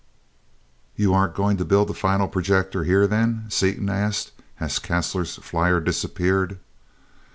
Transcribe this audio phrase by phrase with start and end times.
[0.95, 5.79] "You aren't going to build the final projector here, then?" Seaton asked as Caslor's flier
[5.79, 6.57] disappeared.